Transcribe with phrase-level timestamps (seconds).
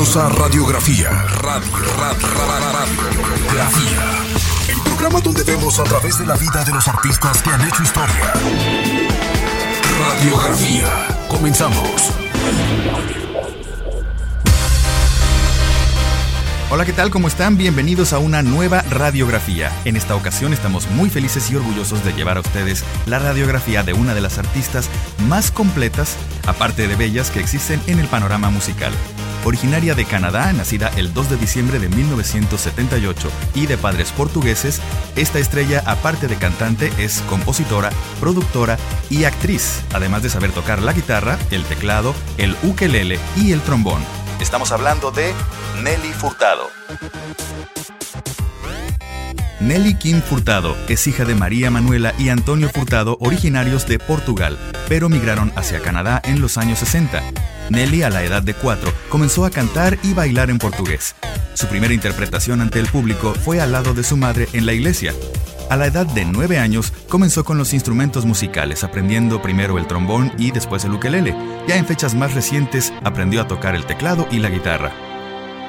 [0.00, 1.10] A Radiografía.
[1.42, 2.26] Radio, radio,
[2.72, 4.02] radiografía.
[4.66, 7.82] El programa donde vemos a través de la vida de los artistas que han hecho
[7.82, 8.32] historia.
[10.00, 11.06] Radiografía.
[11.28, 12.14] Comenzamos.
[16.70, 17.10] Hola, ¿qué tal?
[17.10, 17.58] ¿Cómo están?
[17.58, 19.70] Bienvenidos a una nueva radiografía.
[19.84, 23.92] En esta ocasión estamos muy felices y orgullosos de llevar a ustedes la radiografía de
[23.92, 24.88] una de las artistas
[25.28, 28.94] más completas, aparte de bellas, que existen en el panorama musical.
[29.44, 34.80] Originaria de Canadá, nacida el 2 de diciembre de 1978 y de padres portugueses,
[35.16, 37.90] esta estrella, aparte de cantante, es compositora,
[38.20, 43.60] productora y actriz, además de saber tocar la guitarra, el teclado, el ukelele y el
[43.62, 44.04] trombón.
[44.40, 45.32] Estamos hablando de
[45.82, 46.70] Nelly Furtado.
[49.60, 55.10] Nelly Kim Furtado es hija de María Manuela y Antonio Furtado, originarios de Portugal, pero
[55.10, 57.22] migraron hacia Canadá en los años 60.
[57.68, 61.14] Nelly, a la edad de 4, comenzó a cantar y bailar en portugués.
[61.52, 65.12] Su primera interpretación ante el público fue al lado de su madre en la iglesia,
[65.70, 70.32] a la edad de 9 años comenzó con los instrumentos musicales, aprendiendo primero el trombón
[70.36, 71.32] y después el ukelele.
[71.68, 75.09] Ya en fechas más recientes aprendió a tocar el teclado y la guitarra.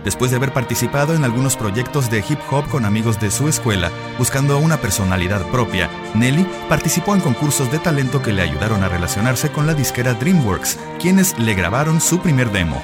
[0.04, 3.92] Después de haber participado en algunos proyectos de hip hop con amigos de su escuela,
[4.18, 9.52] buscando una personalidad propia, Nelly participó en concursos de talento que le ayudaron a relacionarse
[9.52, 12.82] con la disquera DreamWorks, quienes le grabaron su primer demo.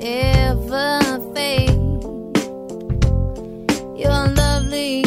[0.00, 1.00] ever
[1.34, 1.70] fade.
[3.96, 5.04] You're lovely,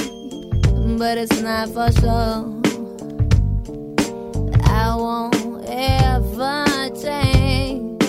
[0.97, 2.68] but it's not for sure.
[6.41, 8.03] Ever change.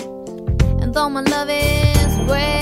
[0.81, 2.60] And though my love is great,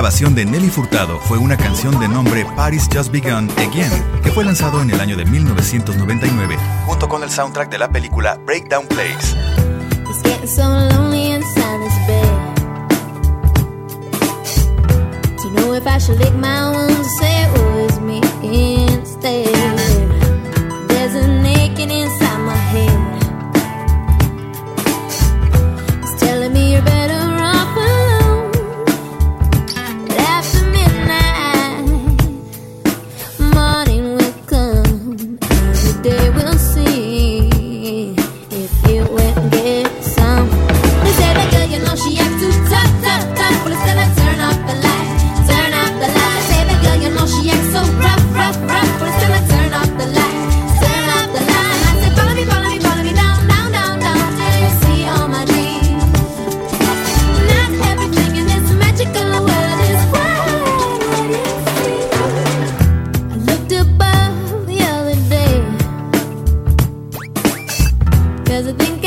[0.00, 3.92] grabación de Nelly Furtado fue una canción de nombre Paris Just Begun Again,
[4.22, 6.56] que fue lanzado en el año de 1999,
[6.86, 9.36] junto con el soundtrack de la película Breakdown Place.
[68.78, 68.99] Sale a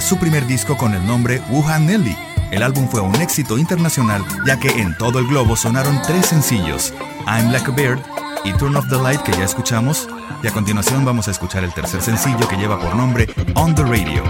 [0.00, 2.16] su primer disco con el nombre Wuhan Nelly.
[2.50, 6.94] El álbum fue un éxito internacional ya que en todo el globo sonaron tres sencillos,
[7.26, 7.98] I'm Like a Bird
[8.44, 10.08] y Turn Off the Light que ya escuchamos
[10.42, 13.82] y a continuación vamos a escuchar el tercer sencillo que lleva por nombre On the
[13.82, 14.22] Radio.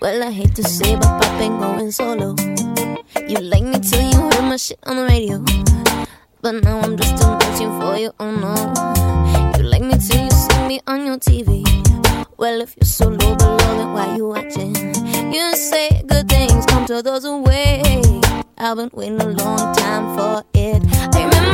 [0.00, 1.24] Well, I hate to say, but.
[3.26, 3.40] You
[4.42, 5.42] my shit on the radio.
[6.42, 6.93] But now I'm
[17.42, 18.24] wait.
[18.58, 20.82] I've been waiting a long time for it.
[21.14, 21.53] I remember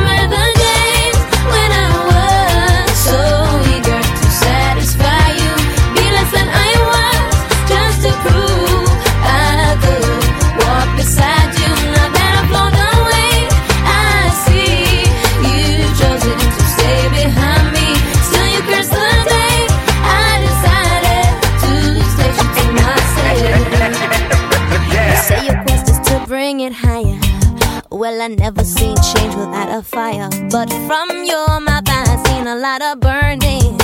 [28.21, 30.29] I never seen change without a fire.
[30.51, 33.81] But from your mouth, I seen a lot of burning.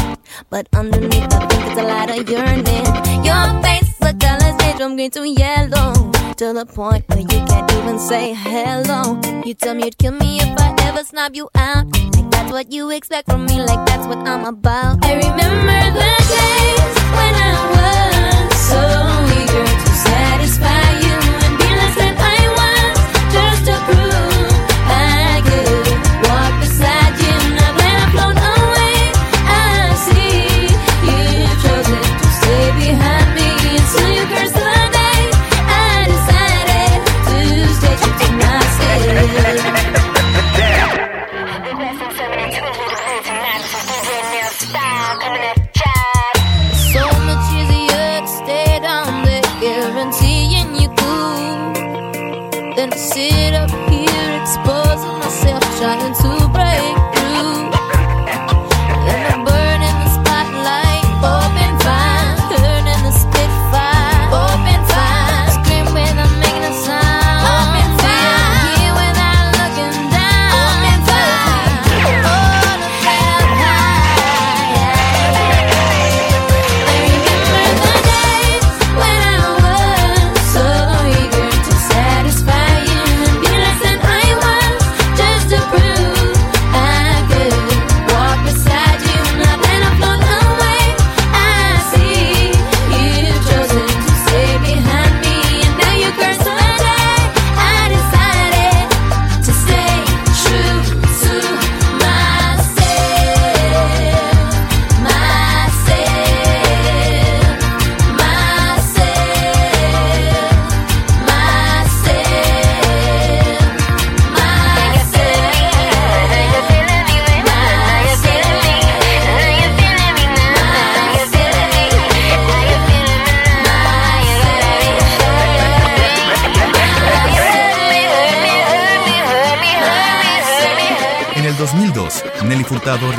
[0.50, 2.84] But underneath, I think it's a lot of yearning.
[3.24, 5.94] Your face the colors change from green to yellow.
[6.36, 9.18] To the point where you can't even say hello.
[9.46, 11.86] You tell me you'd kill me if I ever snub you out.
[12.14, 15.02] Like that's what you expect from me, like that's what I'm about.
[15.02, 18.82] I remember the days when I was so
[19.40, 20.85] eager to satisfy
[23.88, 24.35] just
[55.98, 56.45] trying to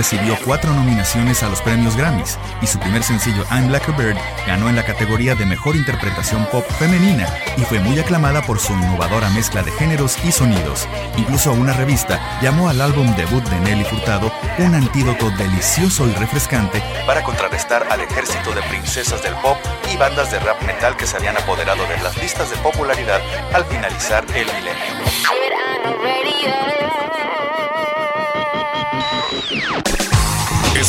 [0.09, 4.15] recibió cuatro nominaciones a los premios Grammys y su primer sencillo I'm Like a Bird
[4.45, 8.71] ganó en la categoría de Mejor Interpretación Pop Femenina y fue muy aclamada por su
[8.71, 10.87] innovadora mezcla de géneros y sonidos.
[11.17, 16.81] Incluso una revista llamó al álbum debut de Nelly Furtado un antídoto delicioso y refrescante
[17.05, 19.57] para contrarrestar al ejército de princesas del pop
[19.93, 23.19] y bandas de rap metal que se habían apoderado de las listas de popularidad
[23.53, 24.77] al finalizar el milenio.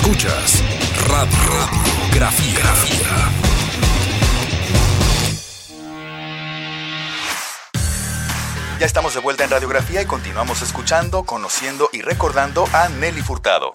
[0.09, 0.65] Escuchas
[1.07, 3.31] Radio, Radiografía.
[8.81, 13.71] Ya estamos de vuelta en Radiografía y continuamos escuchando, conociendo y recordando a Nelly Furtado.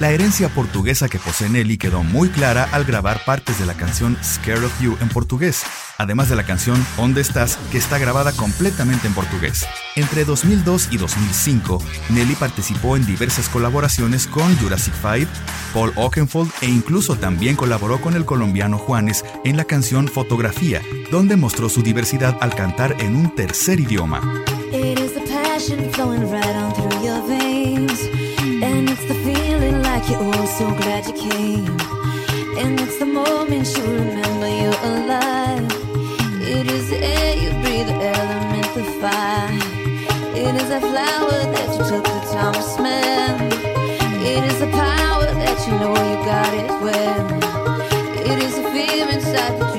[0.00, 4.18] La herencia portuguesa que posee Nelly quedó muy clara al grabar partes de la canción
[4.24, 5.62] Scared of You en portugués,
[5.98, 7.58] además de la canción ¿Dónde estás?
[7.70, 9.64] que está grabada completamente en portugués.
[9.94, 15.30] Entre 2002 y 2005, Nelly participó en diversas colaboraciones con Jurassic 5,
[15.72, 20.82] Paul Oakenfold e incluso también colaboró con el colombiano Juanes en la canción Fotografía,
[21.12, 24.42] donde mostró su diversidad al cantar en un tercer idioma.
[30.04, 31.80] Like you're oh so glad you came.
[32.58, 35.70] And it's the moment you remember you're alive.
[36.42, 39.50] It is the air you breathe, the element, the fire.
[40.34, 43.36] It is a flower that you took the time to smell.
[44.22, 47.42] It is the power that you know you got it well.
[48.30, 49.73] It is a fear inside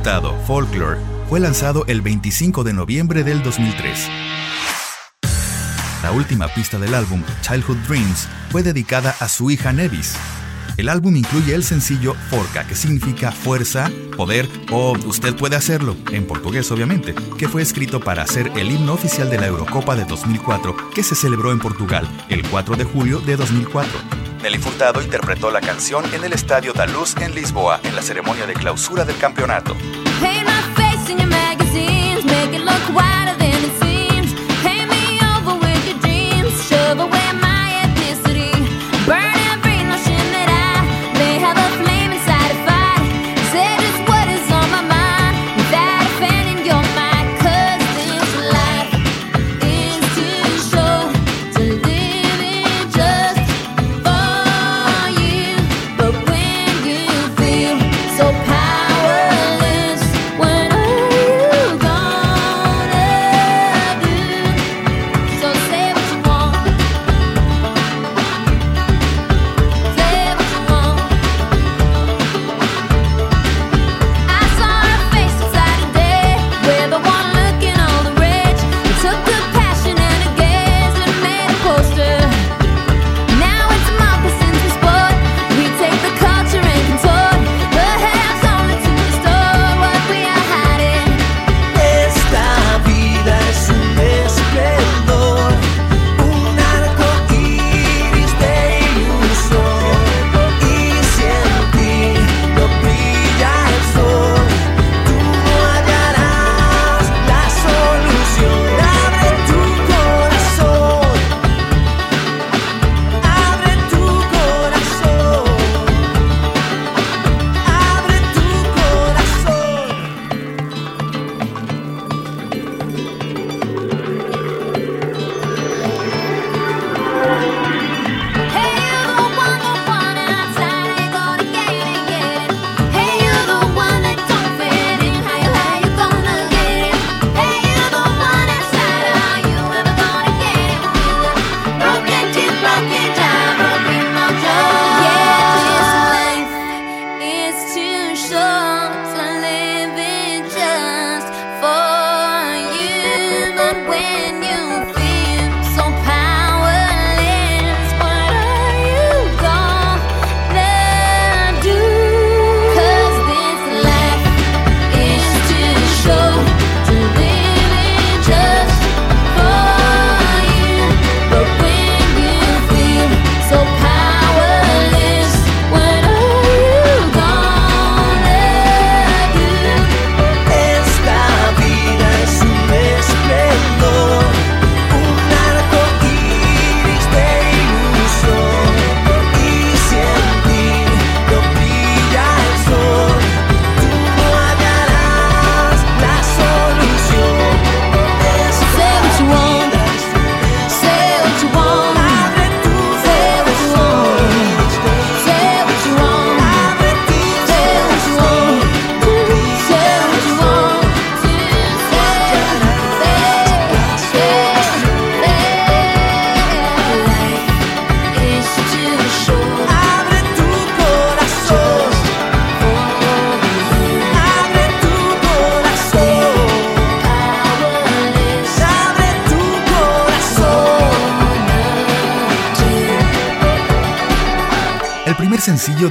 [0.00, 0.96] Furtado, Folklore,
[1.28, 4.08] fue lanzado el 25 de noviembre del 2003.
[6.02, 10.16] La última pista del álbum, Childhood Dreams, fue dedicada a su hija Nevis.
[10.80, 16.26] El álbum incluye el sencillo Forca, que significa fuerza, poder o usted puede hacerlo, en
[16.26, 20.74] portugués obviamente, que fue escrito para ser el himno oficial de la Eurocopa de 2004
[20.94, 23.92] que se celebró en Portugal el 4 de julio de 2004.
[24.42, 28.46] Nelly Furtado interpretó la canción en el Estadio da Luz en Lisboa en la ceremonia
[28.46, 29.76] de clausura del campeonato.
[32.40, 33.29] sencillo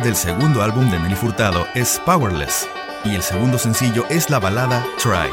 [0.10, 2.68] del segundo álbum de Nelly Furtado es Powerless
[3.06, 5.30] y el segundo sencillo es la balada Try.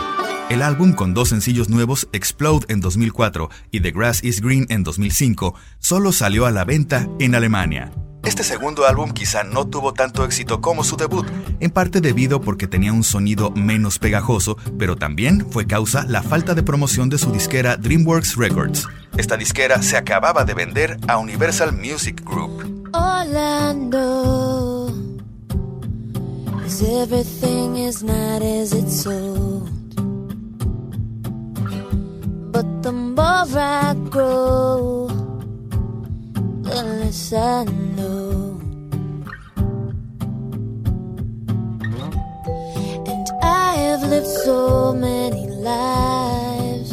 [0.50, 4.82] El álbum con dos sencillos nuevos, Explode en 2004 y The Grass is Green en
[4.82, 7.90] 2005, solo salió a la venta en Alemania.
[8.22, 11.26] Este segundo álbum quizá no tuvo tanto éxito como su debut,
[11.60, 16.52] en parte debido porque tenía un sonido menos pegajoso, pero también fue causa la falta
[16.52, 18.86] de promoción de su disquera DreamWorks Records.
[19.16, 22.90] Esta disquera se acababa de vender a Universal Music Group.
[26.66, 29.70] Is everything is not as it's sold.
[32.52, 35.07] But the more I grow,
[36.68, 37.64] the less I
[37.96, 38.61] know.
[43.12, 46.92] And I have lived so many lives,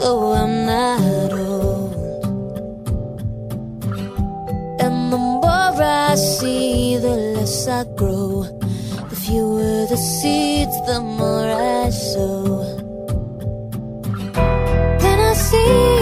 [0.00, 1.94] though I'm not old.
[4.84, 6.67] And the more I see,
[7.48, 8.42] less I grow.
[9.10, 12.76] The fewer the seeds, the more I sow.
[15.00, 15.97] Then I see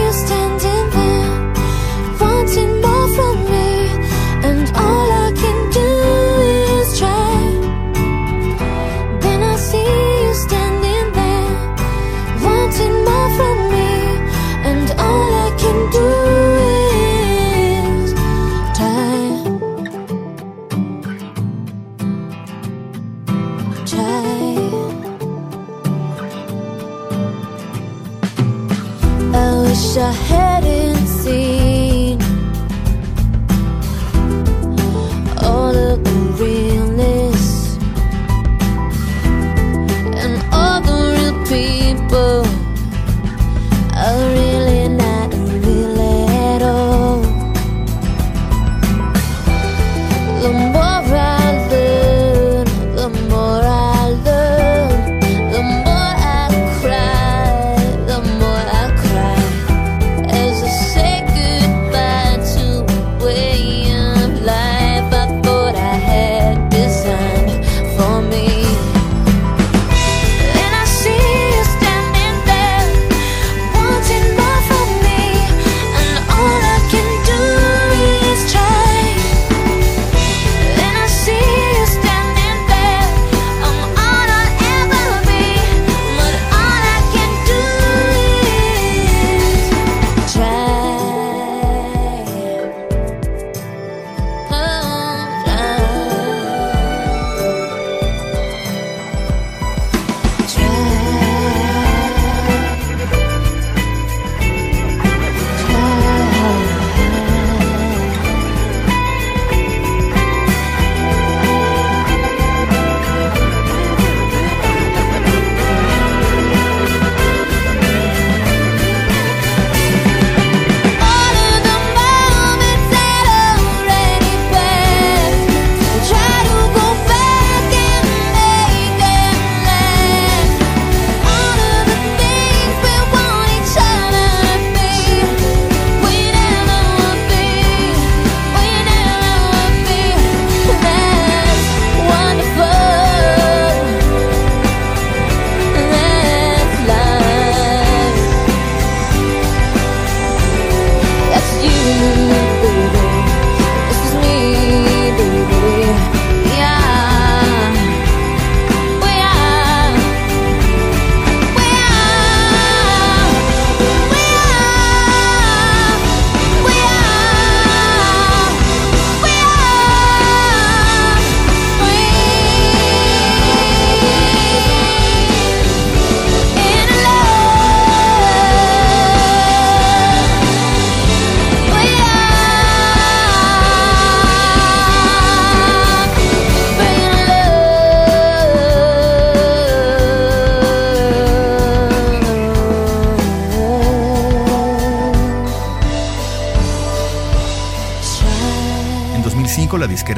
[30.27, 30.86] headed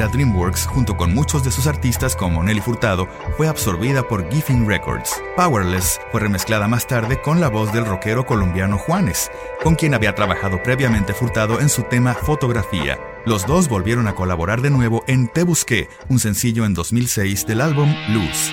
[0.00, 4.30] la disquera DreamWorks, junto con muchos de sus artistas como Nelly Furtado, fue absorbida por
[4.30, 5.22] Giffin Records.
[5.36, 9.30] Powerless fue remezclada más tarde con la voz del rockero colombiano Juanes,
[9.62, 12.98] con quien había trabajado previamente Furtado en su tema Fotografía.
[13.26, 17.60] Los dos volvieron a colaborar de nuevo en Te Busqué, un sencillo en 2006 del
[17.60, 18.50] álbum Luz.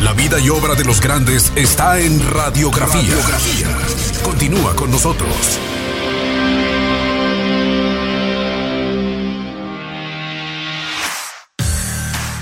[0.00, 3.16] La vida y obra de los grandes está en radiografía.
[4.22, 5.58] Continúa con nosotros.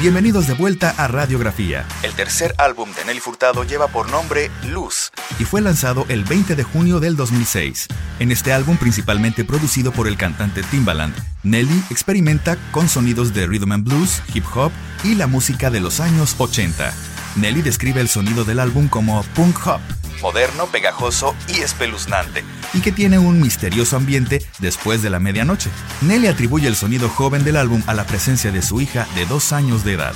[0.07, 1.85] Bienvenidos de vuelta a Radiografía.
[2.05, 6.55] El tercer álbum de Nelly Furtado lleva por nombre Luz y fue lanzado el 20
[6.55, 7.89] de junio del 2006.
[8.21, 13.73] En este álbum, principalmente producido por el cantante Timbaland, Nelly experimenta con sonidos de rhythm
[13.73, 14.71] and blues, hip hop
[15.03, 16.95] y la música de los años 80.
[17.35, 19.81] Nelly describe el sonido del álbum como punk hop,
[20.23, 25.71] moderno, pegajoso y espeluznante, y que tiene un misterioso ambiente después de la medianoche.
[26.03, 29.53] Nelly atribuye el sonido joven del álbum a la presencia de su hija de dos
[29.53, 30.15] años de edad.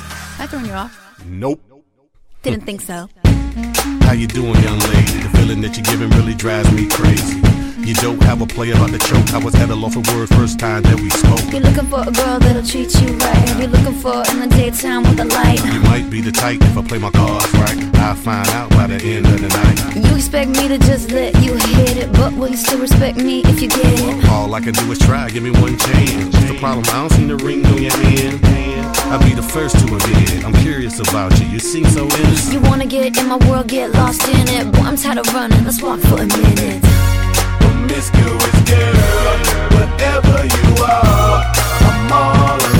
[1.27, 1.63] Nope.
[2.43, 3.09] Didn't think so.
[4.07, 5.21] How you doing, young lady?
[5.23, 7.41] The feeling that you're giving really drives me crazy.
[7.85, 9.35] You don't have a player about to choke.
[9.35, 11.41] I was at a loss for words first time that we spoke.
[11.53, 13.59] You're looking for a girl that'll treat you right.
[13.59, 15.65] You're looking for in the daytime with a light.
[15.65, 17.79] You might be the type if I play my cards right.
[17.97, 20.09] I'll find out by the end of the night.
[20.09, 23.43] You expect me to just let you hit it, but will you still respect me
[23.45, 24.29] if you get it?
[24.29, 26.35] All I can do is try, give me one chance.
[26.35, 26.85] What's the problem?
[26.89, 28.41] I don't see the ring on your hand.
[29.11, 30.45] I'll be the first to admit it.
[30.45, 31.47] I'm curious about you.
[31.47, 32.53] You seem so innocent.
[32.55, 34.71] You wanna get in my world, get lost in it.
[34.73, 35.65] Boy, I'm tired of running.
[35.65, 36.81] Let's walk for a minute.
[37.61, 38.95] Promiscuous girl,
[39.77, 41.43] whatever you are,
[41.91, 42.80] I'm all alone,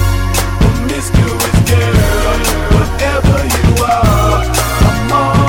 [0.91, 2.37] Promiscuous girl,
[2.75, 5.40] whatever you are, I'm all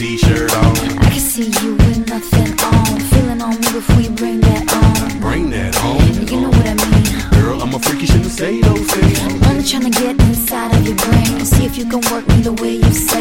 [0.00, 0.76] t-shirt on.
[1.04, 3.00] I can see you with nothing on.
[3.12, 5.20] Feeling on me before you bring that on.
[5.20, 6.00] Bring that home.
[6.26, 7.04] You know what I mean.
[7.36, 9.46] Girl, I'm a freaky, shouldn't say those things.
[9.46, 12.40] Only trying to get inside of your brain and see if you can work me
[12.40, 13.20] the way you say.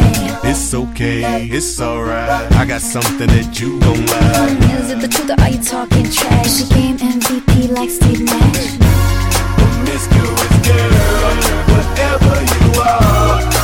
[0.50, 2.50] It's okay, it's alright.
[2.54, 4.80] I got something that you gon' like.
[4.80, 6.62] Is it the truth or are you talking trash?
[6.62, 8.80] Your game MVP like Steve Nash?
[9.60, 11.36] Promiscuous girl,
[11.76, 13.59] whatever you are,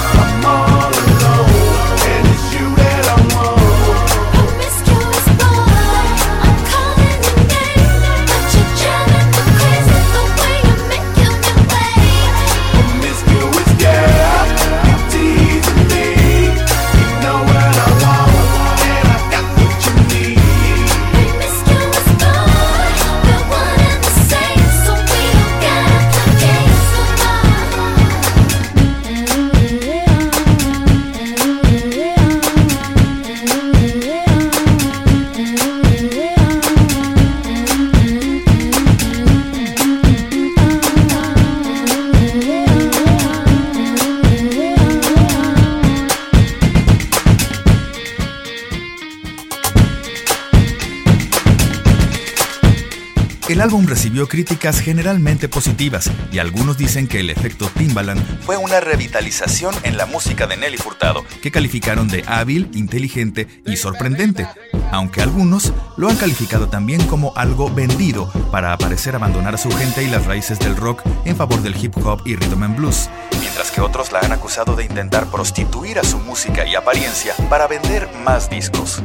[54.06, 59.98] recibió críticas generalmente positivas y algunos dicen que el efecto Timbaland fue una revitalización en
[59.98, 64.48] la música de Nelly Furtado, que calificaron de hábil, inteligente y sorprendente,
[64.92, 70.04] aunque algunos lo han calificado también como algo vendido para parecer abandonar a su gente
[70.04, 73.72] y las raíces del rock en favor del hip hop y rhythm and blues, mientras
[73.72, 78.08] que otros la han acusado de intentar prostituir a su música y apariencia para vender
[78.24, 79.02] más discos.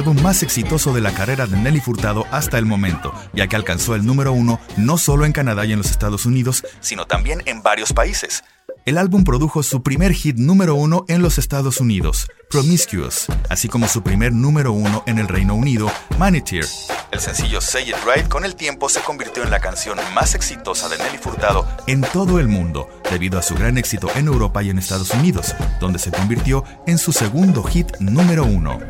[0.00, 3.94] álbum más exitoso de la carrera de Nelly Furtado hasta el momento, ya que alcanzó
[3.94, 7.62] el número uno no solo en Canadá y en los Estados Unidos, sino también en
[7.62, 8.42] varios países.
[8.86, 13.88] El álbum produjo su primer hit número uno en los Estados Unidos, Promiscuous, así como
[13.88, 16.64] su primer número uno en el Reino Unido, Maneteer.
[17.12, 20.88] El sencillo Say It Right con el tiempo se convirtió en la canción más exitosa
[20.88, 24.70] de Nelly Furtado en todo el mundo, debido a su gran éxito en Europa y
[24.70, 28.80] en Estados Unidos, donde se convirtió en su segundo hit número uno.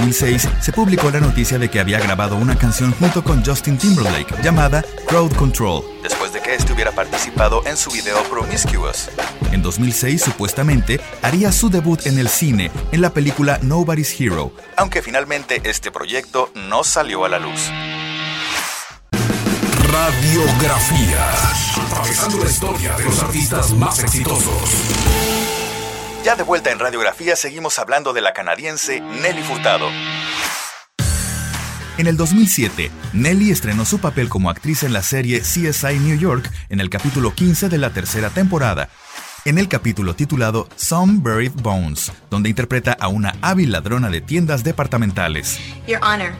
[0.00, 4.42] 2006 se publicó la noticia de que había grabado una canción junto con Justin Timberlake
[4.42, 9.10] llamada Crowd Control, después de que este hubiera participado en su video Promiscuous.
[9.52, 15.02] En 2006 supuestamente haría su debut en el cine en la película Nobody's Hero, aunque
[15.02, 17.70] finalmente este proyecto no salió a la luz.
[19.92, 21.30] Radiografía.
[21.90, 25.39] Atravesando la historia de los artistas más exitosos.
[26.22, 29.88] Ya de vuelta en Radiografía seguimos hablando de la canadiense Nelly Furtado.
[31.96, 36.50] En el 2007, Nelly estrenó su papel como actriz en la serie CSI New York
[36.68, 38.90] en el capítulo 15 de la tercera temporada,
[39.46, 44.62] en el capítulo titulado Some Buried Bones, donde interpreta a una hábil ladrona de tiendas
[44.62, 45.58] departamentales.
[45.86, 46.34] Your Honor,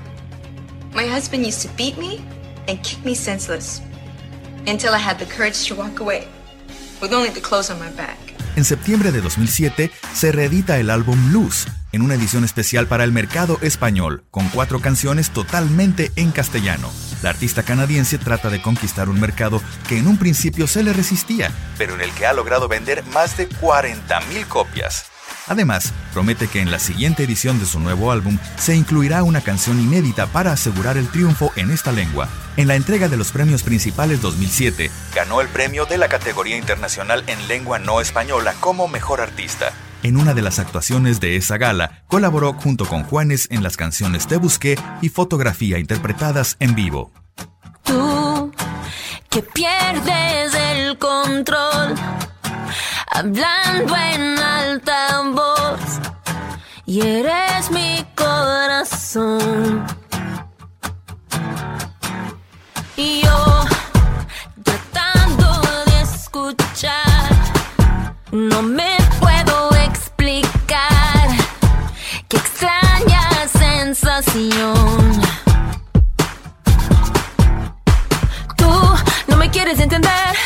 [0.95, 2.21] my husband used to beat me
[2.69, 3.81] and kick me senseless
[4.67, 6.29] until I had the courage to walk away
[7.01, 8.30] with only the clothes on my back.
[8.57, 13.13] En septiembre de 2007 se reedita el álbum Luz, en una edición especial para el
[13.13, 16.91] mercado español, con cuatro canciones totalmente en castellano.
[17.23, 21.53] La artista canadiense trata de conquistar un mercado que en un principio se le resistía,
[21.79, 25.10] pero en el que ha logrado vender más de 40.000 copias.
[25.51, 29.81] Además, promete que en la siguiente edición de su nuevo álbum se incluirá una canción
[29.81, 32.29] inédita para asegurar el triunfo en esta lengua.
[32.57, 37.25] En la entrega de los premios principales 2007, ganó el premio de la categoría internacional
[37.27, 39.73] en lengua no española como mejor artista.
[40.05, 44.29] En una de las actuaciones de esa gala, colaboró junto con Juanes en las canciones
[44.29, 47.11] Te Busqué y Fotografía interpretadas en vivo.
[47.83, 48.53] Tú
[49.29, 51.95] que pierdes el control,
[53.11, 56.01] hablando en alta voz,
[56.87, 59.87] y eres mi corazón.
[62.97, 63.65] Y yo,
[64.63, 67.31] tratando de escuchar,
[68.31, 71.29] no me puedo explicar
[72.29, 75.21] qué extraña sensación.
[78.57, 78.95] Tú
[79.29, 80.37] no me quieres entender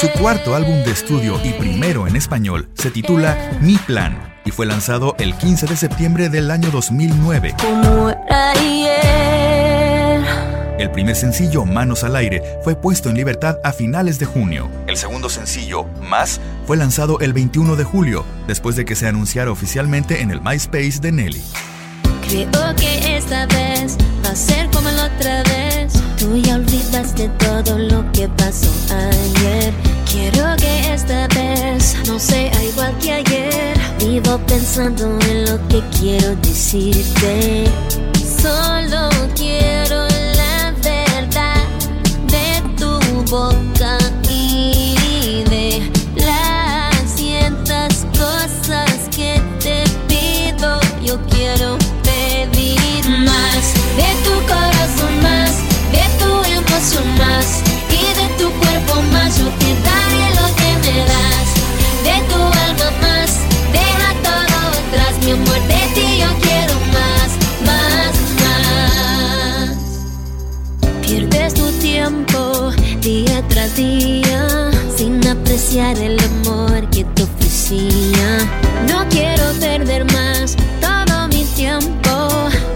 [0.00, 4.64] Su cuarto álbum de estudio y primero en español se titula Mi Plan y fue
[4.64, 7.56] lanzado el 15 de septiembre del año 2009.
[7.60, 10.24] Como era ayer.
[10.78, 14.70] El primer sencillo, Manos al Aire, fue puesto en libertad a finales de junio.
[14.86, 19.50] El segundo sencillo, Más, fue lanzado el 21 de julio, después de que se anunciara
[19.50, 21.42] oficialmente en el MySpace de Nelly.
[22.26, 23.98] Creo que esta vez
[24.30, 25.92] va a ser como la otra vez.
[26.16, 29.72] Tú ya olvidaste todo lo que pasó ayer.
[30.10, 33.76] Quiero que esta vez no sea igual que ayer.
[33.98, 37.64] Vivo pensando en lo que quiero decirte.
[38.40, 40.06] Solo quiero
[40.40, 41.64] la verdad
[42.34, 42.90] de tu
[43.28, 43.99] boca
[57.90, 59.38] y de tu cuerpo más.
[59.38, 61.48] Yo te daré lo que me das,
[62.06, 63.30] de tu alma más.
[63.72, 67.30] Deja todo atrás, mi amor, de ti yo quiero más,
[67.68, 69.76] más, más.
[71.02, 78.28] Pierdes tu tiempo día tras día sin apreciar el amor que te ofrecía.
[78.88, 82.10] No quiero perder más todo mi tiempo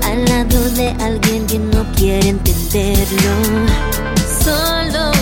[0.05, 4.14] al lado de alguien que no quiere entenderlo.
[4.55, 5.14] Solo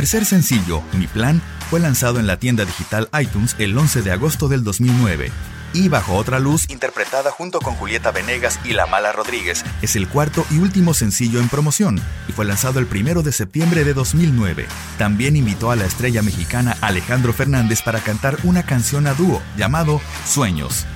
[0.00, 4.48] tercer sencillo, Mi Plan, fue lanzado en la tienda digital iTunes el 11 de agosto
[4.48, 5.30] del 2009.
[5.74, 10.08] Y Bajo otra luz, interpretada junto con Julieta Venegas y La Mala Rodríguez, es el
[10.08, 14.64] cuarto y último sencillo en promoción y fue lanzado el primero de septiembre de 2009.
[14.96, 20.00] También invitó a la estrella mexicana Alejandro Fernández para cantar una canción a dúo llamado
[20.26, 20.86] Sueños.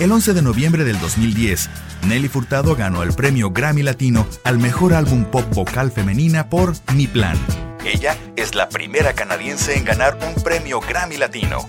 [0.00, 1.70] El 11 de noviembre del 2010,
[2.06, 7.06] Nelly Furtado ganó el premio Grammy Latino al mejor álbum pop vocal femenina por Mi
[7.06, 7.38] Plan.
[7.84, 11.66] Ella es la primera canadiense en ganar un premio Grammy Latino.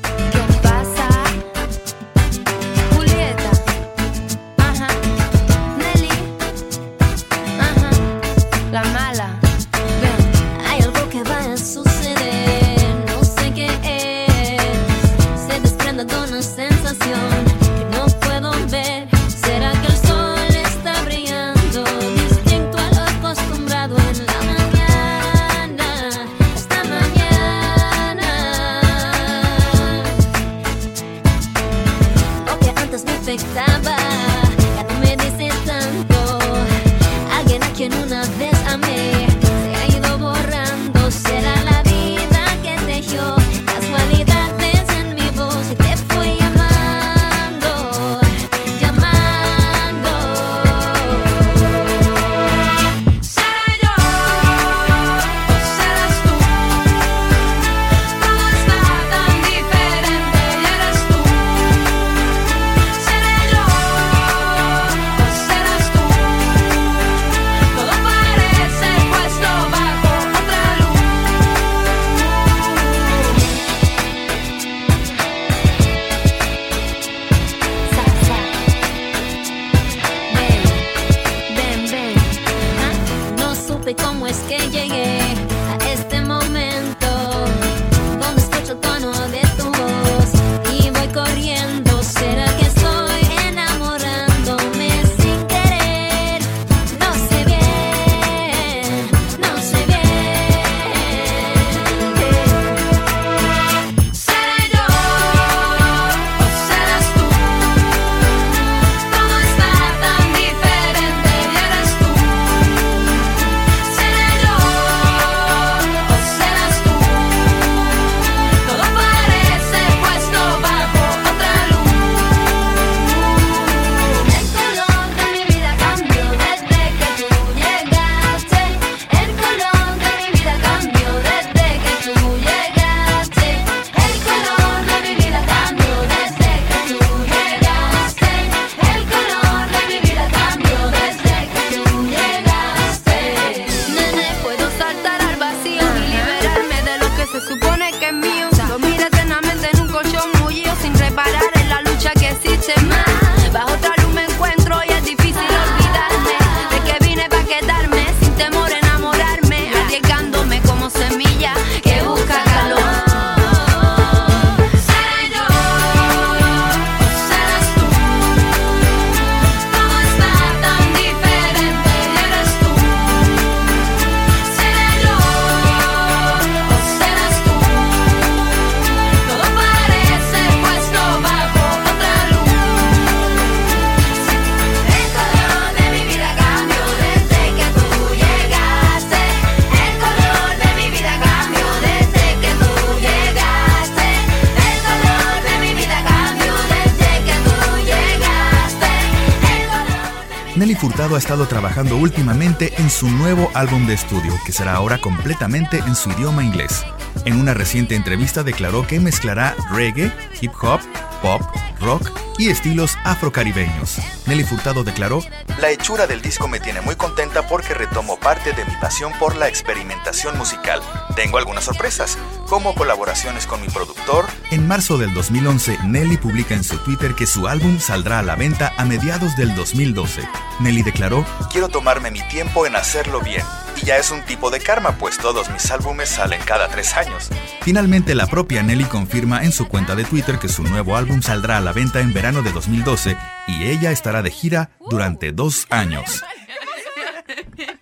[201.82, 206.44] Trabajando últimamente en su nuevo álbum de estudio, que será ahora completamente en su idioma
[206.44, 206.86] inglés.
[207.26, 210.80] En una reciente entrevista declaró que mezclará reggae, hip hop,
[211.22, 211.42] pop,
[211.80, 213.98] rock y estilos afrocaribeños.
[214.28, 215.24] Nelly Furtado declaró,
[215.60, 219.36] La hechura del disco me tiene muy contenta porque retomo parte de mi pasión por
[219.36, 220.82] la experimentación musical.
[221.16, 222.18] Tengo algunas sorpresas,
[222.52, 224.26] como colaboraciones con mi productor.
[224.52, 228.36] En marzo del 2011, Nelly publica en su Twitter que su álbum saldrá a la
[228.36, 230.28] venta a mediados del 2012.
[230.60, 233.46] Nelly declaró, Quiero tomarme mi tiempo en hacerlo bien.
[233.82, 237.30] Y ya es un tipo de karma, pues todos mis álbumes salen cada tres años.
[237.62, 241.56] Finalmente, la propia Nelly confirma en su cuenta de Twitter que su nuevo álbum saldrá
[241.56, 243.16] a la venta en verano de 2012
[243.48, 246.22] y ella estará de gira durante dos años.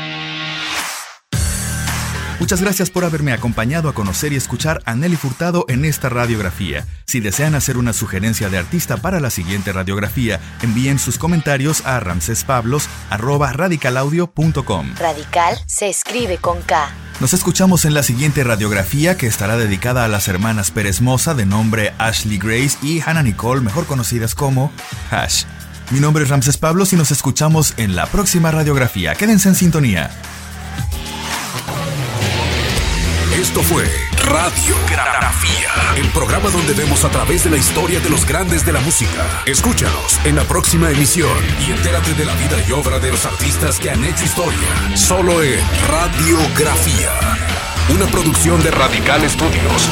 [2.39, 6.85] Muchas gracias por haberme acompañado a conocer y escuchar a Nelly Furtado en esta radiografía.
[7.05, 11.99] Si desean hacer una sugerencia de artista para la siguiente radiografía, envíen sus comentarios a
[11.99, 14.93] ramsespablos.radicalaudio.com.
[14.99, 16.91] Radical se escribe con K.
[17.19, 21.47] Nos escuchamos en la siguiente radiografía que estará dedicada a las hermanas Pérez Moza de
[21.47, 24.71] nombre Ashley Grace y Hannah Nicole, mejor conocidas como
[25.09, 25.45] Hash.
[25.89, 29.15] Mi nombre es Ramses Pablos y nos escuchamos en la próxima radiografía.
[29.15, 30.11] Quédense en sintonía.
[33.37, 33.85] Esto fue
[34.25, 38.79] Radiografía, el programa donde vemos a través de la historia de los grandes de la
[38.79, 39.43] música.
[39.45, 43.79] Escúchanos en la próxima emisión y entérate de la vida y obra de los artistas
[43.79, 44.97] que han hecho historia.
[44.97, 47.11] Solo en Radiografía,
[47.93, 49.87] una producción de Radical Studios.